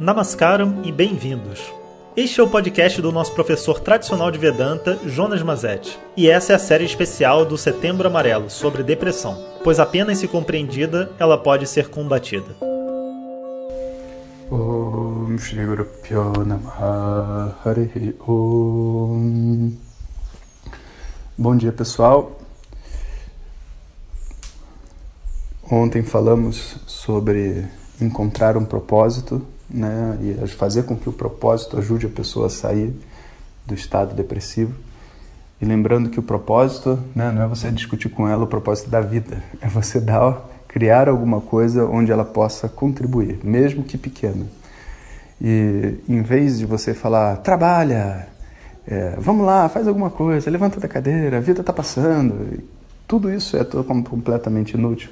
Namaskaram 0.00 0.82
e 0.84 0.92
bem-vindos. 0.92 1.74
Este 2.16 2.38
é 2.38 2.42
o 2.44 2.48
podcast 2.48 3.02
do 3.02 3.10
nosso 3.10 3.34
professor 3.34 3.80
tradicional 3.80 4.30
de 4.30 4.38
Vedanta, 4.38 4.96
Jonas 5.04 5.42
Mazetti. 5.42 5.98
E 6.16 6.30
essa 6.30 6.52
é 6.52 6.54
a 6.54 6.58
série 6.58 6.84
especial 6.84 7.44
do 7.44 7.58
Setembro 7.58 8.06
Amarelo 8.06 8.48
sobre 8.48 8.84
depressão, 8.84 9.44
pois 9.64 9.80
apenas 9.80 10.18
se 10.18 10.28
compreendida, 10.28 11.10
ela 11.18 11.36
pode 11.36 11.66
ser 11.66 11.88
combatida. 11.88 12.46
Om 14.52 15.36
Shri 15.36 15.66
Guru 15.66 15.88
Namaha 16.46 17.56
Om 18.20 19.72
Bom 21.36 21.56
dia 21.56 21.72
pessoal. 21.72 22.38
Ontem 25.68 26.04
falamos 26.04 26.76
sobre 26.86 27.66
encontrar 28.00 28.56
um 28.56 28.64
propósito 28.64 29.44
né, 29.68 30.18
e 30.20 30.46
fazer 30.48 30.84
com 30.84 30.96
que 30.96 31.08
o 31.08 31.12
propósito 31.12 31.78
ajude 31.78 32.06
a 32.06 32.08
pessoa 32.08 32.46
a 32.46 32.50
sair 32.50 32.94
do 33.66 33.74
estado 33.74 34.14
depressivo. 34.14 34.74
E 35.60 35.64
lembrando 35.64 36.08
que 36.08 36.18
o 36.18 36.22
propósito 36.22 36.98
né, 37.14 37.30
não 37.32 37.42
é 37.42 37.46
você 37.46 37.70
discutir 37.70 38.08
com 38.08 38.28
ela 38.28 38.44
o 38.44 38.46
propósito 38.46 38.88
da 38.88 39.00
vida, 39.00 39.42
é 39.60 39.68
você 39.68 40.00
dar, 40.00 40.48
criar 40.68 41.08
alguma 41.08 41.40
coisa 41.40 41.84
onde 41.84 42.12
ela 42.12 42.24
possa 42.24 42.68
contribuir, 42.68 43.40
mesmo 43.42 43.82
que 43.82 43.98
pequena. 43.98 44.46
E 45.40 45.98
em 46.08 46.22
vez 46.22 46.58
de 46.58 46.66
você 46.66 46.94
falar, 46.94 47.36
trabalha, 47.38 48.28
é, 48.86 49.16
vamos 49.18 49.44
lá, 49.44 49.68
faz 49.68 49.86
alguma 49.86 50.10
coisa, 50.10 50.50
levanta 50.50 50.80
da 50.80 50.88
cadeira, 50.88 51.36
a 51.36 51.40
vida 51.40 51.60
está 51.60 51.72
passando, 51.72 52.62
tudo 53.06 53.32
isso 53.32 53.56
é 53.56 53.64
completamente 53.64 54.74
inútil. 54.74 55.10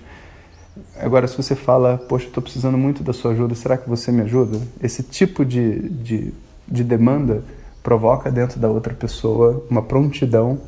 Agora, 0.99 1.27
se 1.27 1.37
você 1.37 1.55
fala, 1.55 1.99
poxa, 2.09 2.27
estou 2.27 2.43
precisando 2.43 2.79
muito 2.79 3.03
da 3.03 3.13
sua 3.13 3.33
ajuda, 3.33 3.55
será 3.55 3.77
que 3.77 3.89
você 3.89 4.11
me 4.11 4.23
ajuda? 4.23 4.61
Esse 4.83 5.03
tipo 5.03 5.45
de, 5.45 5.89
de, 5.89 6.35
de 6.67 6.85
demanda 6.85 7.43
provoca 7.83 8.31
dentro 8.31 8.59
da 8.59 8.69
outra 8.69 8.93
pessoa 8.95 9.65
uma 9.71 9.83
prontidão 9.83 10.59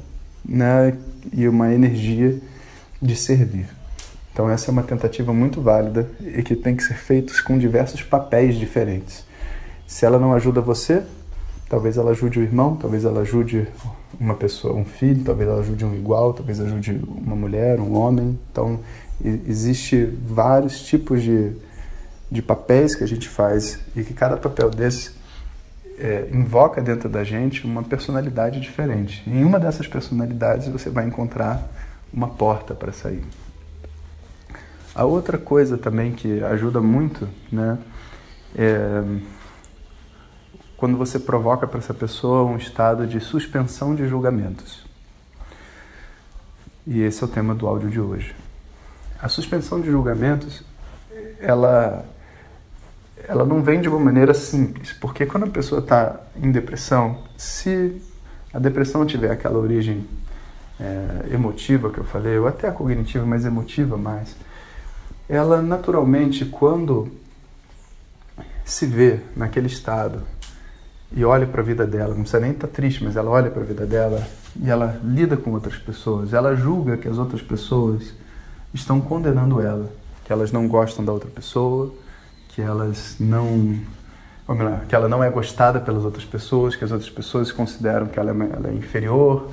né, 0.45 0.97
e 1.33 1.49
uma 1.49 1.73
energia 1.73 2.39
de 3.01 3.17
servir. 3.17 3.69
Então, 4.33 4.49
essa 4.49 4.71
é 4.71 4.73
uma 4.73 4.85
tentativa 4.85 5.33
muito 5.33 5.61
válida 5.61 6.09
e 6.21 6.43
que 6.43 6.55
tem 6.55 6.77
que 6.77 6.83
ser 6.83 6.95
feita 6.95 7.33
com 7.43 7.59
diversos 7.59 8.03
papéis 8.03 8.57
diferentes. 8.57 9.25
Se 9.87 10.07
ela 10.07 10.19
não 10.19 10.33
ajuda 10.33 10.61
você, 10.61 11.03
talvez 11.69 11.97
ela 11.97 12.11
ajude 12.13 12.39
o 12.39 12.43
irmão, 12.43 12.77
talvez 12.77 13.05
ela 13.05 13.21
ajude 13.21 13.69
uma 14.19 14.35
pessoa, 14.35 14.75
um 14.75 14.85
filho, 14.85 15.23
talvez 15.23 15.49
ela 15.49 15.61
ajude 15.61 15.85
um 15.85 15.95
igual, 15.95 16.33
talvez 16.33 16.61
ajude 16.61 17.01
uma 17.07 17.37
mulher, 17.37 17.79
um 17.79 17.95
homem. 17.95 18.39
Então, 18.51 18.81
existe 19.23 20.07
vários 20.27 20.81
tipos 20.83 21.23
de, 21.23 21.53
de 22.31 22.41
papéis 22.41 22.95
que 22.95 23.05
a 23.05 23.09
gente 23.09 23.29
faz 23.29 23.81
e 23.95 24.03
que 24.03 24.15
cada 24.15 24.37
papel 24.37 24.71
desse 24.71 25.13
é, 25.99 26.29
invoca 26.33 26.81
dentro 26.81 27.09
da 27.09 27.23
gente 27.23 27.65
uma 27.65 27.83
personalidade 27.83 28.61
diferente. 28.61 29.23
Em 29.29 29.45
uma 29.45 29.59
dessas 29.59 29.87
personalidades 29.87 30.69
você 30.69 30.89
vai 30.89 31.07
encontrar 31.07 31.69
uma 32.13 32.29
porta 32.29 32.75
para 32.75 32.93
sair. 32.93 33.25
A 34.95 35.05
outra 35.05 35.37
coisa 35.37 35.77
também 35.77 36.13
que 36.13 36.43
ajuda 36.43 36.81
muito, 36.81 37.29
né, 37.53 37.79
é 38.57 39.03
quando 40.79 40.97
você 40.97 41.19
provoca 41.19 41.67
para 41.67 41.81
essa 41.81 41.93
pessoa 41.93 42.45
um 42.45 42.57
estado 42.57 43.05
de 43.05 43.19
suspensão 43.19 43.97
de 43.97 44.07
julgamentos. 44.07 44.87
E 46.87 47.03
esse 47.03 47.23
é 47.23 47.27
o 47.27 47.29
tema 47.29 47.53
do 47.53 47.67
áudio 47.67 47.91
de 47.91 48.01
hoje. 48.01 48.35
A 49.21 49.29
suspensão 49.29 49.81
de 49.81 49.91
julgamentos, 49.91 50.63
ela, 51.41 52.07
ela 53.27 53.45
não 53.45 53.61
vem 53.61 53.81
de 53.81 53.89
uma 53.89 53.99
maneira 53.99 54.33
simples, 54.33 54.93
porque 54.93 55.27
quando 55.27 55.45
a 55.45 55.51
pessoa 55.51 55.81
está 55.81 56.21
em 56.37 56.53
depressão, 56.53 57.25
se 57.37 58.01
a 58.55 58.61
depressão 58.61 59.05
tiver 59.05 59.33
aquela 59.33 59.59
origem 59.59 60.07
é, 60.79 61.35
emotiva 61.35 61.91
que 61.91 61.99
eu 61.99 62.05
falei, 62.05 62.39
ou 62.39 62.47
até 62.47 62.71
cognitiva, 62.71 63.27
mas 63.27 63.45
emotiva 63.45 63.97
mais, 63.97 64.37
ela 65.29 65.61
naturalmente, 65.61 66.45
quando 66.45 67.11
se 68.65 68.87
vê 68.87 69.21
naquele 69.35 69.67
estado 69.67 70.23
e 71.13 71.25
olha 71.25 71.47
para 71.47 71.61
a 71.61 71.65
vida 71.65 71.87
dela, 71.87 72.09
não 72.09 72.23
precisa 72.23 72.41
nem 72.41 72.51
estar 72.51 72.67
tá 72.67 72.73
triste, 72.73 73.03
mas 73.03 73.17
ela 73.17 73.31
olha 73.31 73.51
para 73.51 73.63
a 73.63 73.65
vida 73.65 73.87
dela 73.87 74.27
e 74.61 74.69
ela 74.69 75.01
lida 75.03 75.37
com 75.37 75.53
outras 75.53 75.77
pessoas, 75.77 76.33
ela 76.33 76.55
julga 76.55 76.97
que 76.97 77.09
as 77.09 77.19
outras 77.19 77.41
pessoas 77.41 78.13
estão 78.75 79.01
condenando 79.01 79.61
ela, 79.61 79.91
que 80.25 80.33
elas 80.33 80.53
não 80.53 80.69
gostam 80.69 81.05
da 81.05 81.13
outra 81.13 81.31
pessoa, 81.31 81.93
que 82.49 82.61
elas 82.61 83.17
não, 83.19 83.79
melhor, 84.49 84.85
que 84.87 84.95
ela 84.95 85.09
não 85.09 85.25
é 85.25 85.31
gostada 85.31 85.81
pelas 85.81 86.05
outras 86.05 86.25
pessoas, 86.25 86.77
que 86.77 86.85
as 86.85 86.93
outras 86.93 87.11
pessoas 87.11 87.51
consideram 87.51 88.07
que 88.07 88.19
ela 88.19 88.31
é, 88.31 88.35
ela 88.35 88.69
é 88.69 88.75
inferior, 88.75 89.51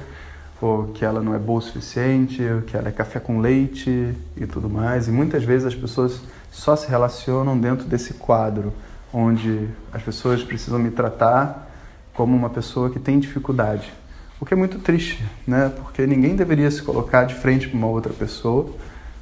ou 0.61 0.87
que 0.87 1.05
ela 1.05 1.22
não 1.22 1.33
é 1.33 1.37
boa 1.37 1.59
o 1.59 1.61
suficiente, 1.61 2.41
ou 2.43 2.61
que 2.61 2.75
ela 2.75 2.89
é 2.89 2.91
café 2.91 3.19
com 3.19 3.39
leite 3.39 4.13
e 4.35 4.45
tudo 4.45 4.69
mais. 4.69 5.07
E 5.07 5.11
muitas 5.11 5.43
vezes 5.43 5.67
as 5.67 5.75
pessoas 5.75 6.22
só 6.51 6.75
se 6.75 6.89
relacionam 6.89 7.57
dentro 7.57 7.85
desse 7.85 8.13
quadro 8.13 8.73
onde 9.16 9.70
as 9.94 10.03
pessoas 10.03 10.44
precisam 10.44 10.80
me 10.80 10.92
tratar 10.92 11.72
como 12.14 12.36
uma 12.36 12.50
pessoa 12.50 12.90
que 12.90 13.00
tem 13.00 13.20
dificuldade. 13.20 13.94
O 14.40 14.46
que 14.46 14.53
é 14.53 14.58
muito 14.58 14.80
triste, 14.80 15.24
né? 15.48 15.72
Porque 15.76 16.06
ninguém 16.06 16.36
deveria 16.36 16.70
se 16.70 16.81
colocar 16.81 17.24
de 17.24 17.36
frente 17.36 17.70
para 17.70 17.78
uma 17.78 17.88
outra 17.88 18.12
pessoa 18.12 18.74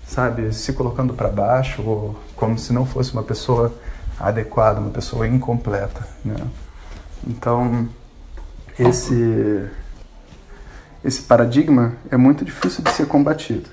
sabe, 0.06 0.54
se 0.54 0.74
colocando 0.74 1.14
para 1.14 1.30
baixo, 1.30 1.81
ou 1.81 2.16
como 2.36 2.58
se 2.58 2.74
não 2.74 2.86
fosse 2.86 3.14
uma 3.14 3.24
pessoa 3.24 3.74
adequada, 4.20 4.80
uma 4.80 4.90
pessoa 4.90 5.28
incompleta, 5.28 6.08
né? 6.24 6.36
Então, 7.25 7.88
esse 8.78 9.66
esse 11.04 11.24
paradigma 11.24 11.94
é 12.10 12.16
muito 12.16 12.46
difícil 12.46 12.81
de 12.81 12.92
ser 12.92 13.08
combatido. 13.08 13.70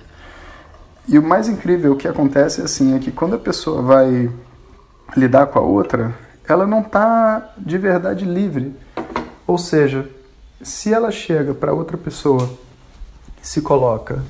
E 1.06 1.16
o 1.16 1.22
mais 1.22 1.48
incrível 1.48 1.94
que 1.94 2.08
acontece 2.08 2.60
assim 2.60 2.96
é 2.96 2.98
que 2.98 3.12
quando 3.12 3.36
a 3.36 3.38
pessoa 3.38 3.82
vai 3.82 4.28
lidar 5.16 5.46
com 5.46 5.58
a 5.58 5.62
outra, 5.62 6.14
ela 6.48 6.66
não 6.66 6.80
está 6.80 7.52
de 7.56 7.78
verdade 7.78 8.24
livre. 8.24 8.74
Ou 9.46 9.58
seja, 9.58 10.08
se 10.62 10.92
ela 10.92 11.10
chega 11.10 11.54
para 11.54 11.72
outra 11.72 11.96
pessoa 11.96 12.50
se 13.42 13.62
coloca 13.62 14.22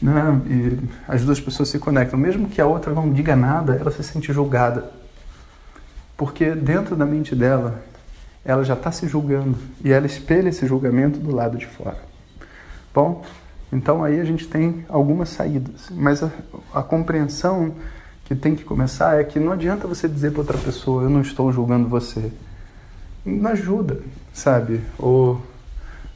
né? 0.00 0.40
E 0.46 0.78
as 1.06 1.24
duas 1.24 1.40
pessoas 1.40 1.68
se 1.68 1.78
conectam. 1.78 2.18
Mesmo 2.18 2.48
que 2.48 2.60
a 2.60 2.66
outra 2.66 2.92
não 2.92 3.12
diga 3.12 3.36
nada, 3.36 3.74
ela 3.74 3.90
se 3.90 4.02
sente 4.02 4.32
julgada. 4.32 4.90
Porque 6.16 6.50
dentro 6.52 6.96
da 6.96 7.04
mente 7.04 7.34
dela, 7.34 7.82
ela 8.44 8.64
já 8.64 8.74
está 8.74 8.90
se 8.90 9.06
julgando 9.06 9.56
e 9.84 9.92
ela 9.92 10.06
espelha 10.06 10.48
esse 10.48 10.66
julgamento 10.66 11.18
do 11.18 11.34
lado 11.34 11.56
de 11.56 11.66
fora. 11.66 11.98
Bom, 12.94 13.24
então 13.72 14.02
aí 14.02 14.18
a 14.18 14.24
gente 14.24 14.46
tem 14.48 14.84
algumas 14.88 15.28
saídas, 15.28 15.90
mas 15.90 16.22
a, 16.22 16.30
a 16.74 16.82
compreensão 16.82 17.74
que 18.28 18.36
tem 18.36 18.54
que 18.54 18.62
começar 18.62 19.18
é 19.18 19.24
que 19.24 19.40
não 19.40 19.52
adianta 19.52 19.88
você 19.88 20.06
dizer 20.06 20.32
para 20.32 20.40
outra 20.40 20.58
pessoa, 20.58 21.04
eu 21.04 21.08
não 21.08 21.22
estou 21.22 21.50
julgando 21.50 21.88
você. 21.88 22.30
Não 23.24 23.50
ajuda, 23.50 24.02
sabe? 24.34 24.82
Ou 24.98 25.40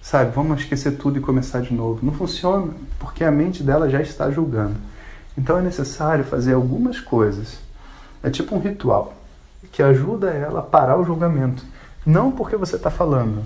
sabe, 0.02 0.30
vamos 0.34 0.60
esquecer 0.60 0.98
tudo 0.98 1.16
e 1.16 1.22
começar 1.22 1.62
de 1.62 1.72
novo. 1.72 2.04
Não 2.04 2.12
funciona, 2.12 2.70
porque 2.98 3.24
a 3.24 3.30
mente 3.30 3.62
dela 3.62 3.88
já 3.88 4.02
está 4.02 4.30
julgando. 4.30 4.76
Então 5.38 5.58
é 5.58 5.62
necessário 5.62 6.22
fazer 6.22 6.52
algumas 6.52 7.00
coisas. 7.00 7.56
É 8.22 8.28
tipo 8.28 8.54
um 8.54 8.58
ritual 8.58 9.14
que 9.72 9.82
ajuda 9.82 10.28
ela 10.32 10.60
a 10.60 10.62
parar 10.62 11.00
o 11.00 11.04
julgamento. 11.04 11.64
Não 12.04 12.30
porque 12.30 12.58
você 12.58 12.76
está 12.76 12.90
falando, 12.90 13.42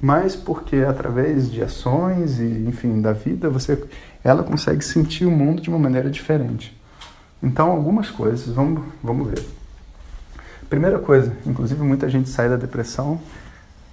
mas 0.00 0.34
porque 0.34 0.78
através 0.78 1.48
de 1.48 1.62
ações 1.62 2.40
e, 2.40 2.64
enfim, 2.66 3.00
da 3.00 3.12
vida, 3.12 3.48
você, 3.48 3.80
ela 4.24 4.42
consegue 4.42 4.84
sentir 4.84 5.26
o 5.26 5.30
mundo 5.30 5.62
de 5.62 5.68
uma 5.68 5.78
maneira 5.78 6.10
diferente. 6.10 6.76
Então, 7.44 7.70
algumas 7.70 8.10
coisas, 8.10 8.46
vamos, 8.54 8.82
vamos 9.02 9.28
ver. 9.28 9.46
Primeira 10.70 10.98
coisa, 10.98 11.30
inclusive 11.44 11.82
muita 11.82 12.08
gente 12.08 12.30
sai 12.30 12.48
da 12.48 12.56
depressão 12.56 13.20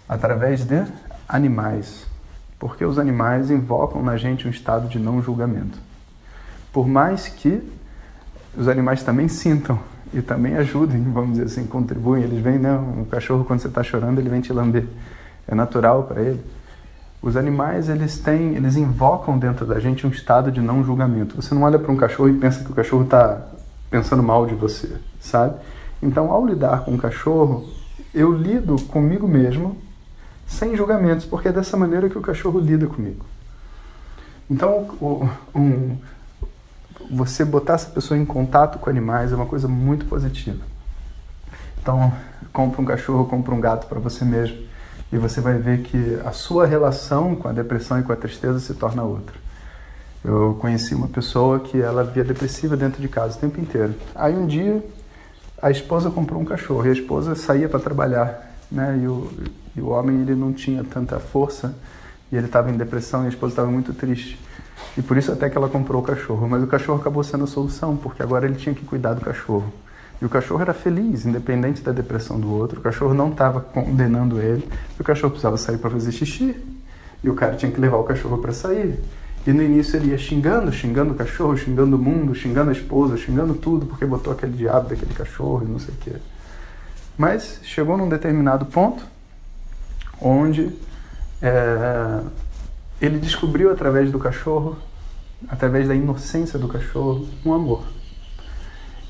através 0.08 0.64
de 0.64 0.86
animais, 1.28 2.08
porque 2.58 2.86
os 2.86 2.98
animais 2.98 3.52
invocam 3.52 4.02
na 4.02 4.16
gente 4.16 4.48
um 4.48 4.50
estado 4.50 4.88
de 4.88 4.98
não 4.98 5.22
julgamento. 5.22 5.78
Por 6.72 6.88
mais 6.88 7.28
que 7.28 7.62
os 8.58 8.70
animais 8.70 9.04
também 9.04 9.28
sintam 9.28 9.78
e 10.14 10.22
também 10.22 10.56
ajudem, 10.56 11.04
vamos 11.12 11.31
dizer 11.31 11.44
assim, 11.44 11.68
contribuem, 11.68 12.24
eles 12.24 12.42
vêm, 12.42 12.58
né? 12.58 12.72
Um 12.78 13.04
cachorro 13.04 13.44
quando 13.44 13.60
você 13.60 13.68
está 13.68 13.84
chorando, 13.84 14.20
ele 14.20 14.30
vem 14.30 14.40
te 14.40 14.54
lamber. 14.54 14.86
É 15.46 15.54
natural 15.54 16.04
para 16.04 16.22
ele. 16.22 16.42
Os 17.22 17.38
animais, 17.38 17.88
eles 17.88 18.18
têm, 18.18 18.56
eles 18.56 18.76
invocam 18.76 19.38
dentro 19.38 19.66
da 19.66 19.80
gente 19.80 20.08
um 20.08 20.10
estado 20.10 20.52
de 20.52 20.60
não 20.60 20.84
julgamento. 20.84 21.36
Você 21.36 21.54
não 21.54 21.62
olha 21.64 21.78
para 21.78 21.92
um 21.92 21.96
cachorro 21.96 22.30
e 22.30 22.34
pensa 22.34 22.64
que 22.64 22.72
o 22.72 22.76
cachorro 22.76 23.04
está 23.04 23.42
pensando 23.92 24.24
mal 24.24 24.48
de 24.48 24.56
você, 24.56 24.98
sabe? 25.20 25.56
Então, 26.02 26.32
ao 26.32 26.46
lidar 26.46 26.84
com 26.84 26.96
o 26.96 26.98
cachorro, 26.98 27.70
eu 28.14 28.32
lido 28.32 28.76
comigo 28.84 29.28
mesmo 29.28 29.78
sem 30.48 30.76
julgamentos, 30.76 31.26
porque 31.26 31.50
é 31.50 31.52
dessa 31.52 31.78
maneira 31.78 32.10
que 32.10 32.18
o 32.18 32.22
cachorro 32.22 32.60
lida 32.60 32.88
comigo. 32.88 33.26
Então, 34.50 34.90
o, 35.00 35.30
um, 35.56 35.98
você 37.10 37.46
botar 37.46 37.76
essa 37.76 37.90
pessoa 37.90 38.18
em 38.18 38.26
contato 38.26 38.80
com 38.80 38.90
animais 38.90 39.32
é 39.32 39.36
uma 39.36 39.46
coisa 39.46 39.68
muito 39.68 40.06
positiva. 40.06 40.64
Então, 41.82 42.12
compra 42.52 42.82
um 42.82 42.86
cachorro, 42.86 43.26
compra 43.26 43.54
um 43.54 43.62
gato 43.62 43.88
para 43.88 44.00
você 44.00 44.26
mesmo. 44.26 44.58
E 45.12 45.18
você 45.18 45.42
vai 45.42 45.58
ver 45.58 45.81
que 45.81 46.19
a 46.25 46.31
sua 46.31 46.66
relação 46.66 47.36
com 47.36 47.48
a 47.48 47.52
depressão 47.52 48.00
e 48.00 48.04
com 48.04 48.13
a 48.13 48.16
tristeza 48.16 48.60
se 48.60 48.74
torna 48.74 49.04
outra. 49.04 49.36
Eu 50.24 50.58
conheci 50.60 50.94
uma 50.94 51.08
pessoa 51.08 51.60
que 51.60 51.81
ela 51.81 52.04
via 52.04 52.24
depressiva 52.24 52.78
dentro 52.78 53.02
de 53.02 53.08
casa 53.08 53.38
o 53.38 53.42
tempo 53.42 53.60
inteiro. 53.60 53.94
Aí 54.16 54.36
um 54.36 54.46
dia 54.46 54.84
a 55.62 55.69
esposa 55.69 56.10
comprou 56.10 56.42
um 56.42 56.46
cachorro 56.46 56.86
e 56.86 56.90
a 56.90 56.94
esposa 56.94 57.36
saía 57.36 57.68
para 57.68 57.80
trabalhar, 57.80 58.56
né? 58.72 59.00
E 59.02 59.08
o, 59.08 59.31
e 59.75 59.81
o 59.81 59.90
homem 59.90 60.22
ele 60.22 60.36
não 60.36 60.54
tinha 60.54 60.84
tanta 60.84 61.19
força 61.19 61.75
e 62.31 62.36
ele 62.36 62.46
estava 62.46 62.72
em 62.72 62.78
depressão 62.78 63.24
e 63.24 63.25
a 63.25 63.30
esposa 63.30 63.54
estava 63.54 63.69
muito 63.69 63.94
triste. 63.94 64.40
E 64.98 65.02
por 65.02 65.18
isso 65.18 65.31
até 65.31 65.50
que 65.50 65.58
ela 65.58 65.69
comprou 65.69 66.02
o 66.02 66.06
cachorro. 66.06 66.48
Mas 66.48 66.63
o 66.63 66.68
cachorro 66.68 67.00
acabou 67.00 67.24
sendo 67.24 67.44
a 67.44 67.48
solução, 67.48 67.96
porque 67.96 68.22
agora 68.22 68.46
ele 68.46 68.56
tinha 68.56 68.74
que 68.74 68.86
cuidar 68.86 69.13
do 69.13 69.22
cachorro. 69.22 69.72
E 70.22 70.26
o 70.26 70.30
cachorro 70.30 70.62
era 70.62 70.74
feliz, 70.74 71.26
independente 71.26 71.82
da 71.82 71.92
depressão 71.92 72.40
do 72.40 72.54
outro. 72.54 72.80
O 72.80 72.84
cachorro 72.84 73.14
não 73.14 73.32
estava 73.32 73.60
condenando 73.60 74.40
ele. 74.40 74.68
O 75.00 75.04
cachorro 75.04 75.32
precisava 75.32 75.58
sair 75.58 75.80
para 75.80 75.90
fazer 75.90 76.12
xixi. 76.12 76.56
E 77.24 77.30
o 77.30 77.34
cara 77.34 77.56
tinha 77.56 77.72
que 77.72 77.80
levar 77.80 77.98
o 77.98 78.04
cachorro 78.04 78.38
para 78.38 78.54
sair. 78.54 79.00
E 79.46 79.52
no 79.52 79.64
início 79.64 79.98
ele 79.98 80.12
ia 80.12 80.18
xingando, 80.20 80.72
xingando 80.72 81.14
o 81.14 81.16
cachorro, 81.16 81.58
xingando 81.58 81.96
o 81.96 82.00
mundo, 82.00 82.36
xingando 82.36 82.70
a 82.70 82.74
esposa, 82.74 83.18
xingando 83.18 83.56
tudo, 83.56 83.88
porque 83.88 84.06
botou 84.06 84.32
aquele 84.32 84.54
diabo 84.54 84.90
daquele 84.90 85.14
cachorro 85.14 85.64
e 85.66 85.68
não 85.68 85.80
sei 85.80 85.94
o 85.96 85.98
quê. 85.98 86.14
Mas 87.18 87.60
chegou 87.64 87.98
num 87.98 88.08
determinado 88.08 88.68
ponto 88.68 89.04
onde 90.22 90.72
é, 91.42 92.22
ele 93.02 93.18
descobriu 93.18 93.72
através 93.72 94.12
do 94.12 94.20
cachorro, 94.20 94.78
através 95.48 95.88
da 95.88 95.96
inocência 95.96 96.60
do 96.60 96.68
cachorro, 96.68 97.28
um 97.44 97.54
amor. 97.54 97.84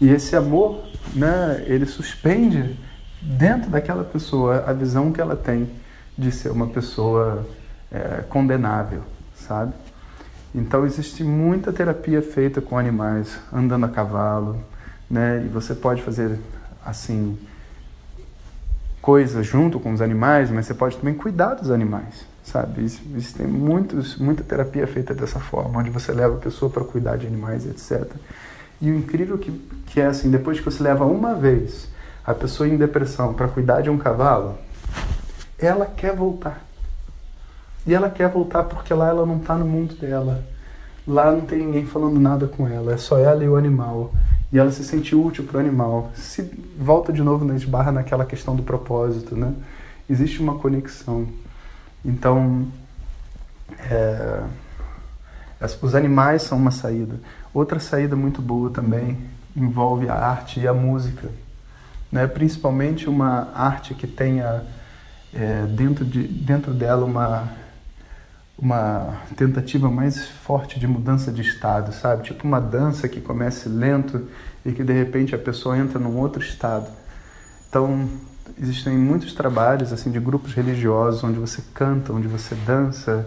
E 0.02 0.10
esse 0.10 0.36
amor, 0.36 0.84
né, 1.14 1.64
ele 1.68 1.86
suspende 1.86 2.76
dentro 3.22 3.70
daquela 3.70 4.04
pessoa 4.04 4.64
a 4.66 4.74
visão 4.74 5.12
que 5.12 5.22
ela 5.22 5.36
tem 5.36 5.70
de 6.18 6.32
ser 6.32 6.50
uma 6.50 6.66
pessoa 6.66 7.48
é, 7.92 8.24
condenável, 8.28 9.04
sabe? 9.36 9.74
Então 10.56 10.88
existe 10.88 11.24
muita 11.24 11.72
terapia 11.72 12.22
feita 12.24 12.60
com 12.60 12.80
animais, 12.80 13.40
andando 13.54 13.86
a 13.86 13.90
cavalo, 13.90 14.58
né? 15.08 15.44
E 15.46 15.48
você 15.48 15.76
pode 15.76 16.02
fazer 16.02 16.40
assim 16.84 17.38
coisas 19.02 19.46
junto 19.46 19.80
com 19.80 19.94
os 19.94 20.02
animais, 20.02 20.50
mas 20.50 20.66
você 20.66 20.74
pode 20.74 20.98
também 20.98 21.14
cuidar 21.14 21.54
dos 21.54 21.70
animais 21.70 22.32
sabe? 22.44 22.84
Existem 22.84 23.48
muitos, 23.48 24.18
muita 24.18 24.44
terapia 24.44 24.88
feita 24.88 25.14
dessa 25.14 25.40
forma, 25.40 25.80
onde 25.80 25.90
você 25.90 26.12
leva 26.12 26.36
a 26.36 26.40
pessoa 26.40 26.72
para 26.72 26.84
cuidar 26.84 27.18
de 27.18 27.28
animais, 27.28 27.66
etc. 27.66 28.12
E 28.82 28.90
o 28.90 28.96
incrível 28.96 29.38
que, 29.38 29.52
que 29.86 30.02
é 30.02 30.08
assim, 30.08 30.32
depois 30.32 30.60
que 30.60 30.66
você 30.66 30.82
leva 30.82 31.06
uma 31.06 31.36
vez 31.36 31.88
a 32.26 32.34
pessoa 32.34 32.68
em 32.68 32.78
depressão 32.78 33.34
para 33.34 33.48
cuidar 33.48 33.82
de 33.82 33.90
um 33.90 33.98
cavalo, 33.98 34.58
ela 35.58 35.86
quer 35.86 36.16
voltar. 36.16 36.66
E 37.86 37.94
ela 37.94 38.10
quer 38.10 38.30
voltar 38.30 38.64
porque 38.64 38.94
lá 38.94 39.10
ela 39.10 39.26
não 39.26 39.38
está 39.38 39.56
no 39.56 39.66
mundo 39.66 39.96
dela. 39.96 40.44
Lá 41.08 41.32
não 41.32 41.42
tem 41.42 41.60
ninguém 41.60 41.86
falando 41.86 42.20
nada 42.20 42.48
com 42.48 42.68
ela, 42.68 42.94
é 42.94 42.98
só 42.98 43.18
ela 43.18 43.44
e 43.44 43.50
o 43.50 43.56
animal. 43.56 44.14
E 44.52 44.60
ela 44.60 44.72
se 44.72 44.84
sente 44.84 45.16
útil 45.16 45.46
para 45.46 45.58
o 45.58 45.60
animal. 45.60 46.12
Se 46.14 46.44
volta 46.78 47.14
de 47.14 47.24
novo 47.24 47.46
na 47.46 47.56
esbarra 47.56 47.92
naquela 47.92 48.26
questão 48.26 48.56
do 48.56 48.64
propósito, 48.64 49.36
né? 49.36 49.54
Existe 50.10 50.42
uma 50.42 50.56
conexão. 50.56 51.28
Então, 52.04 52.68
é, 53.90 54.42
os 55.82 55.96
animais 55.96 56.44
são 56.44 56.58
uma 56.58 56.72
saída. 56.72 57.20
Outra 57.54 57.80
saída 57.80 58.16
muito 58.16 58.42
boa 58.42 58.70
também 58.70 59.18
envolve 59.56 60.10
a 60.10 60.16
arte 60.16 60.60
e 60.60 60.68
a 60.68 60.74
música. 60.74 61.30
Né? 62.12 62.26
Principalmente 62.28 63.08
uma 63.08 63.52
arte 63.54 63.94
que 63.94 64.08
tenha 64.08 64.64
é, 65.34 65.66
dentro, 65.68 66.04
de, 66.04 66.28
dentro 66.28 66.74
dela 66.74 67.06
uma, 67.06 67.50
uma 68.58 69.18
tentativa 69.36 69.90
mais 69.90 70.28
forte 70.28 70.80
de 70.80 70.88
mudança 70.88 71.32
de 71.32 71.42
estado, 71.42 71.94
sabe? 71.94 72.24
Tipo 72.24 72.46
uma 72.46 72.60
dança 72.60 73.08
que 73.08 73.22
comece 73.22 73.70
lento 73.70 74.28
e 74.66 74.72
que 74.72 74.84
de 74.84 74.94
repente 74.94 75.34
a 75.34 75.38
pessoa 75.38 75.78
entra 75.78 76.00
num 76.00 76.18
outro 76.18 76.42
estado. 76.42 76.88
Então, 77.70 78.10
existem 78.62 78.98
muitos 78.98 79.34
trabalhos 79.34 79.94
assim 79.94 80.12
de 80.12 80.20
grupos 80.20 80.54
religiosos 80.54 81.24
onde 81.24 81.40
você 81.40 81.64
canta, 81.74 82.12
onde 82.12 82.28
você 82.28 82.54
dança, 82.56 83.26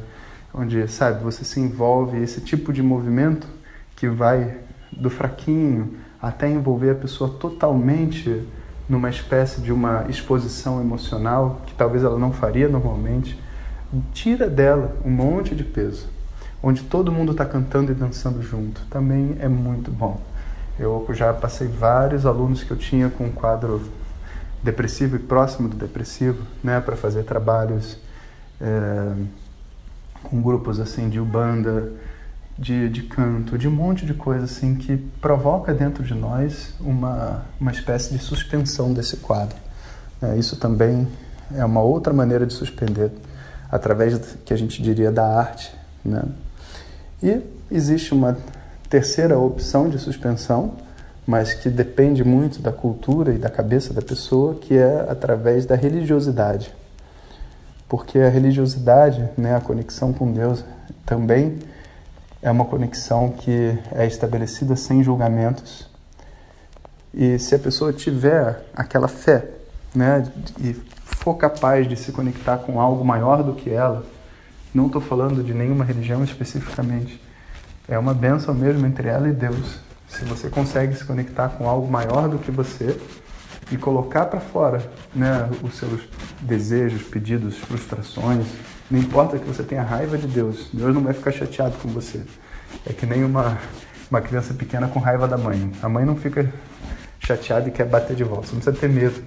onde 0.55 0.87
sabe 0.89 1.23
você 1.23 1.45
se 1.45 1.59
envolve 1.59 2.23
esse 2.23 2.41
tipo 2.41 2.73
de 2.73 2.83
movimento 2.83 3.47
que 3.97 4.09
vai 4.09 4.59
do 4.93 5.11
fraquinho 5.11 5.97
até 6.23 6.49
envolver 6.49 6.91
a 6.91 6.95
pessoa 6.95 7.29
totalmente 7.29 8.47
numa 8.89 9.11
espécie 9.11 9.61
de 9.61 9.73
uma 9.73 10.07
exposição 10.09 10.81
emocional 10.81 11.61
que 11.67 11.75
talvez 11.75 12.05
ela 12.05 12.19
não 12.19 12.33
faria 12.33 12.69
normalmente, 12.69 13.39
tira 14.13 14.49
dela 14.49 14.97
um 15.05 15.11
monte 15.11 15.55
de 15.55 15.65
peso, 15.65 16.07
onde 16.63 16.83
todo 16.83 17.11
mundo 17.11 17.33
está 17.33 17.45
cantando 17.45 17.93
e 17.93 17.95
dançando 17.95 18.43
junto. 18.43 18.81
Também 18.91 19.37
é 19.41 19.49
muito 19.49 19.91
bom. 19.91 20.21
Eu 20.79 21.07
já 21.11 21.33
passei 21.33 21.69
vários 21.69 22.27
alunos 22.27 22.63
que 22.63 22.71
eu 22.71 22.77
tinha 22.77 23.09
com 23.09 23.25
um 23.25 23.33
quadro 23.33 23.83
depressivo 24.63 25.17
e 25.17 25.19
próximo 25.19 25.69
do 25.69 25.77
depressivo, 25.77 26.43
né, 26.63 26.81
para 26.81 26.97
fazer 26.97 27.23
trabalhos 27.25 27.99
é, 28.61 29.13
com 30.25 30.43
grupos 30.43 30.81
assim 30.81 31.09
de 31.09 31.21
ubanda, 31.21 31.93
de, 32.59 32.89
de 32.89 33.03
canto, 33.03 33.59
de 33.59 33.67
um 33.67 33.71
monte 33.71 34.07
de 34.07 34.15
coisa 34.15 34.45
assim 34.45 34.75
que 34.75 34.97
provoca 34.97 35.75
dentro 35.75 36.05
de 36.05 36.15
nós 36.15 36.75
uma, 36.81 37.45
uma 37.61 37.73
espécie 37.73 38.13
de 38.13 38.19
suspensão 38.19 38.93
desse 38.93 39.19
quadro. 39.19 39.57
É, 40.23 40.37
isso 40.37 40.57
também 40.57 41.07
é 41.55 41.65
uma 41.65 41.83
outra 41.83 42.13
maneira 42.13 42.47
de 42.47 42.53
suspender, 42.53 43.11
através 43.71 44.37
que 44.45 44.55
a 44.55 44.57
gente 44.57 44.83
diria 44.83 45.11
da 45.11 45.27
arte. 45.27 45.75
Né? 46.05 46.23
E 47.23 47.41
existe 47.71 48.15
uma 48.15 48.37
terceira 48.89 49.39
opção 49.39 49.89
de 49.89 49.99
suspensão, 49.99 50.75
mas 51.27 51.55
que 51.55 51.69
depende 51.69 52.23
muito 52.23 52.61
da 52.61 52.71
cultura 52.71 53.33
e 53.33 53.39
da 53.39 53.51
cabeça 53.51 53.93
da 53.93 54.03
pessoa, 54.03 54.55
que 54.55 54.77
é 54.77 55.07
através 55.09 55.67
da 55.67 55.75
religiosidade. 55.75 56.73
Porque 57.89 58.19
a 58.19 58.29
religiosidade, 58.29 59.29
né, 59.37 59.57
a 59.57 59.61
conexão 59.61 60.13
com 60.13 60.33
Deus, 60.33 60.65
também 61.05 61.59
é 62.43 62.51
uma 62.51 62.65
conexão 62.65 63.31
que 63.31 63.79
é 63.93 64.07
estabelecida 64.07 64.77
sem 64.77 65.03
julgamentos. 65.03 65.89
E 67.13 67.39
se 67.39 67.55
a 67.55 67.59
pessoa 67.59 67.93
tiver 67.93 68.65
aquela 68.75 69.09
fé, 69.09 69.49
né, 69.95 70.27
e 70.61 70.75
for 71.05 71.35
capaz 71.35 71.89
de 71.89 71.97
se 71.97 72.13
conectar 72.13 72.59
com 72.59 72.81
algo 72.81 73.05
maior 73.05 73.43
do 73.43 73.55
que 73.55 73.71
ela, 73.71 74.05
não 74.75 74.87
estou 74.87 75.01
falando 75.01 75.43
de 75.43 75.55
nenhuma 75.55 75.85
religião 75.85 76.25
especificamente, 76.25 77.21
é 77.89 77.99
uma 77.99 78.13
bênção 78.13 78.53
mesmo 78.53 78.87
entre 78.87 79.09
ela 79.09 79.29
e 79.29 79.33
Deus 79.33 79.79
se 80.09 80.25
você 80.25 80.49
consegue 80.49 80.95
se 80.95 81.05
conectar 81.05 81.49
com 81.51 81.69
algo 81.69 81.91
maior 81.91 82.29
do 82.29 82.39
que 82.39 82.51
você 82.51 82.99
e 83.71 83.77
colocar 83.77 84.27
para 84.27 84.41
fora 84.41 84.83
né, 85.15 85.49
os 85.63 85.75
seus 85.77 86.03
desejos, 86.41 87.03
pedidos, 87.03 87.57
frustrações, 87.59 88.47
não 88.91 88.99
importa 88.99 89.39
que 89.39 89.47
você 89.47 89.63
tenha 89.63 89.83
raiva 89.83 90.19
de 90.19 90.27
Deus, 90.27 90.69
Deus 90.73 90.95
não 90.95 91.03
vai 91.03 91.15
ficar 91.15 91.33
chateado 91.33 91.77
com 91.79 91.89
você. 91.89 92.21
É 92.87 92.93
que 92.93 93.07
nem 93.07 93.25
uma, 93.25 93.59
uma 94.11 94.21
criança 94.21 94.53
pequena 94.53 94.89
com 94.89 94.99
raiva 94.99 95.27
da 95.27 95.39
mãe. 95.39 95.73
A 95.83 95.89
mãe 95.89 96.05
não 96.05 96.17
fica 96.17 96.53
chateada 97.19 97.69
e 97.69 97.73
quer 97.73 97.87
bater 97.87 98.15
de 98.15 98.25
volta, 98.25 98.49
você 98.49 98.55
não 98.55 98.61
precisa 98.61 98.81
ter 98.81 98.89
medo. 98.89 99.23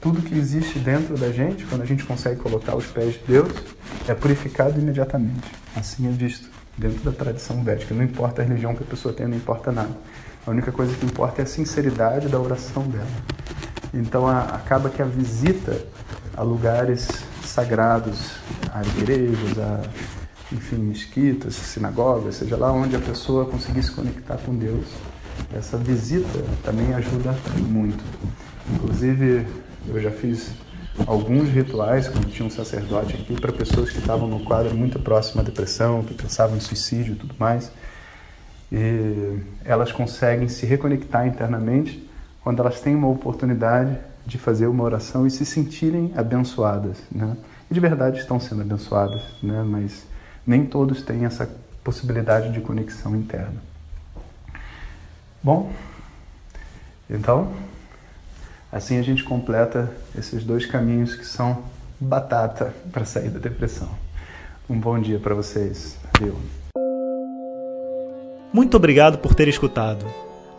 Tudo 0.00 0.22
que 0.22 0.36
existe 0.36 0.78
dentro 0.78 1.16
da 1.16 1.32
gente, 1.32 1.64
quando 1.64 1.82
a 1.82 1.86
gente 1.86 2.04
consegue 2.04 2.38
colocar 2.40 2.76
os 2.76 2.86
pés 2.86 3.14
de 3.14 3.20
Deus, 3.26 3.52
é 4.06 4.14
purificado 4.14 4.78
imediatamente. 4.78 5.50
Assim 5.74 6.06
é 6.06 6.10
visto 6.10 6.48
dentro 6.76 7.00
da 7.00 7.12
tradição 7.12 7.62
védica. 7.62 7.94
Não 7.94 8.04
importa 8.04 8.42
a 8.42 8.44
religião 8.44 8.74
que 8.74 8.82
a 8.82 8.86
pessoa 8.86 9.12
tenha, 9.12 9.28
não 9.28 9.36
importa 9.36 9.72
nada. 9.72 9.90
A 10.46 10.50
única 10.50 10.72
coisa 10.72 10.94
que 10.94 11.04
importa 11.04 11.42
é 11.42 11.44
a 11.44 11.46
sinceridade 11.46 12.28
da 12.28 12.38
oração 12.38 12.82
dela. 12.84 13.06
Então 13.92 14.26
a, 14.26 14.40
acaba 14.40 14.88
que 14.88 15.02
a 15.02 15.04
visita 15.04 15.84
a 16.36 16.42
lugares 16.42 17.08
sagrados, 17.44 18.36
a 18.72 18.82
igrejas, 18.82 19.58
a 19.58 19.80
enfim, 20.52 20.76
mesquitas, 20.76 21.54
sinagogas, 21.54 22.36
seja 22.36 22.56
lá 22.56 22.72
onde 22.72 22.96
a 22.96 22.98
pessoa 22.98 23.46
conseguir 23.46 23.82
se 23.82 23.92
conectar 23.92 24.36
com 24.38 24.54
Deus, 24.54 24.86
essa 25.54 25.76
visita 25.76 26.44
também 26.64 26.92
ajuda 26.94 27.34
muito. 27.68 28.02
Inclusive, 28.72 29.46
eu 29.86 30.00
já 30.00 30.10
fiz 30.10 30.50
alguns 31.06 31.48
rituais, 31.48 32.08
quando 32.08 32.30
tinha 32.30 32.46
um 32.46 32.50
sacerdote 32.50 33.14
aqui, 33.14 33.40
para 33.40 33.52
pessoas 33.52 33.90
que 33.90 33.98
estavam 33.98 34.28
no 34.28 34.40
quadro 34.44 34.74
muito 34.74 34.98
próximo 34.98 35.40
à 35.40 35.44
depressão, 35.44 36.02
que 36.02 36.14
pensavam 36.14 36.56
em 36.56 36.60
suicídio 36.60 37.14
e 37.14 37.16
tudo 37.16 37.34
mais. 37.38 37.70
E 38.72 39.38
elas 39.64 39.92
conseguem 39.92 40.48
se 40.48 40.66
reconectar 40.66 41.26
internamente 41.26 42.09
quando 42.42 42.60
elas 42.60 42.80
têm 42.80 42.94
uma 42.94 43.08
oportunidade 43.08 43.98
de 44.26 44.38
fazer 44.38 44.66
uma 44.66 44.84
oração 44.84 45.26
e 45.26 45.30
se 45.30 45.44
sentirem 45.44 46.12
abençoadas, 46.16 46.98
né? 47.10 47.36
E 47.70 47.74
de 47.74 47.80
verdade 47.80 48.18
estão 48.18 48.38
sendo 48.38 48.62
abençoadas, 48.62 49.22
né? 49.42 49.62
Mas 49.62 50.06
nem 50.46 50.66
todos 50.66 51.02
têm 51.02 51.24
essa 51.24 51.48
possibilidade 51.82 52.52
de 52.52 52.60
conexão 52.60 53.16
interna. 53.16 53.62
Bom, 55.42 55.72
então 57.08 57.50
Assim 58.72 58.98
a 58.98 59.02
gente 59.02 59.24
completa 59.24 59.92
esses 60.16 60.44
dois 60.44 60.64
caminhos 60.64 61.16
que 61.16 61.24
são 61.24 61.64
batata 61.98 62.72
para 62.92 63.04
sair 63.04 63.28
da 63.28 63.40
depressão. 63.40 63.88
Um 64.68 64.78
bom 64.78 64.98
dia 65.00 65.18
para 65.18 65.34
vocês. 65.34 65.98
Adeus. 66.14 66.36
Muito 68.52 68.76
obrigado 68.76 69.18
por 69.18 69.34
ter 69.34 69.48
escutado. 69.48 70.06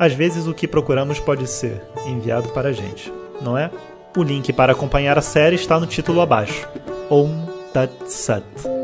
Às 0.01 0.13
vezes 0.13 0.47
o 0.47 0.53
que 0.55 0.67
procuramos 0.67 1.19
pode 1.19 1.45
ser 1.45 1.79
enviado 2.07 2.49
para 2.49 2.69
a 2.69 2.71
gente, 2.71 3.13
não 3.39 3.55
é? 3.55 3.69
O 4.17 4.23
link 4.23 4.51
para 4.51 4.71
acompanhar 4.71 5.15
a 5.15 5.21
série 5.21 5.55
está 5.55 5.79
no 5.79 5.85
título 5.85 6.21
abaixo. 6.21 6.67
Om 7.07 7.45
Tat 7.71 7.91
Sat. 8.07 8.80